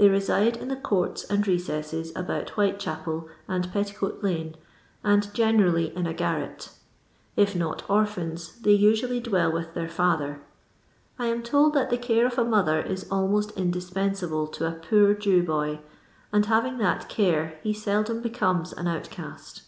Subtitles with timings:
[0.00, 4.54] Tl«cy reside in the courts and rec' Mcs about Whiiix hapel and Petticoat lane,
[5.04, 6.70] and generally in a g.irrct
[7.36, 10.40] It not orphans they usually dwell with their father.
[11.18, 15.12] 1 am told that the care of a mother is almost indispensable to a poor
[15.12, 15.80] Jew boy,
[16.32, 19.64] and hiviiig that care he seldom becomes ;in outcast.